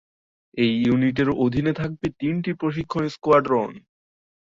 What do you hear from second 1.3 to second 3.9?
অধীনে থাকবে তিনটি প্রশিক্ষণ স্কোয়াড্রন।